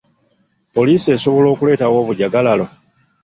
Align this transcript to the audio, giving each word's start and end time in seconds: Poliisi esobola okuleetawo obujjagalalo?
Poliisi 0.77 1.13
esobola 1.17 1.51
okuleetawo 1.55 2.01
obujjagalalo? 2.01 2.65